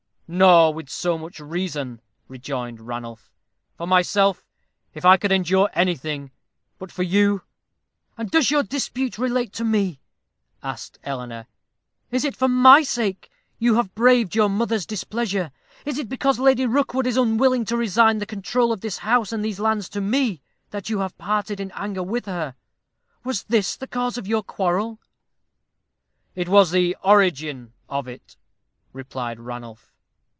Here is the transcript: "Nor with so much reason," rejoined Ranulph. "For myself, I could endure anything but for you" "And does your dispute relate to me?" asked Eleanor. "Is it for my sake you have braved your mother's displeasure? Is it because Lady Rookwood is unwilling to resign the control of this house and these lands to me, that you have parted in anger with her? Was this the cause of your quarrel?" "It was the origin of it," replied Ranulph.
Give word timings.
"Nor 0.33 0.73
with 0.73 0.89
so 0.89 1.17
much 1.17 1.41
reason," 1.41 1.99
rejoined 2.29 2.79
Ranulph. 2.79 3.29
"For 3.75 3.85
myself, 3.85 4.45
I 5.03 5.17
could 5.17 5.29
endure 5.29 5.69
anything 5.73 6.31
but 6.79 6.89
for 6.89 7.03
you" 7.03 7.41
"And 8.17 8.31
does 8.31 8.49
your 8.49 8.63
dispute 8.63 9.17
relate 9.17 9.51
to 9.51 9.65
me?" 9.65 9.99
asked 10.63 10.97
Eleanor. 11.03 11.47
"Is 12.11 12.23
it 12.23 12.37
for 12.37 12.47
my 12.47 12.81
sake 12.81 13.29
you 13.59 13.75
have 13.75 13.93
braved 13.93 14.33
your 14.33 14.47
mother's 14.47 14.85
displeasure? 14.85 15.51
Is 15.83 15.97
it 15.99 16.07
because 16.07 16.39
Lady 16.39 16.65
Rookwood 16.65 17.07
is 17.07 17.17
unwilling 17.17 17.65
to 17.65 17.75
resign 17.75 18.19
the 18.19 18.25
control 18.25 18.71
of 18.71 18.79
this 18.79 18.99
house 18.99 19.33
and 19.33 19.43
these 19.43 19.59
lands 19.59 19.89
to 19.89 19.99
me, 19.99 20.41
that 20.69 20.89
you 20.89 20.99
have 20.99 21.17
parted 21.17 21.59
in 21.59 21.73
anger 21.75 22.03
with 22.03 22.25
her? 22.25 22.55
Was 23.25 23.43
this 23.43 23.75
the 23.75 23.85
cause 23.85 24.17
of 24.17 24.27
your 24.27 24.43
quarrel?" 24.43 24.97
"It 26.35 26.47
was 26.47 26.71
the 26.71 26.95
origin 27.03 27.73
of 27.89 28.07
it," 28.07 28.37
replied 28.93 29.37
Ranulph. 29.37 29.89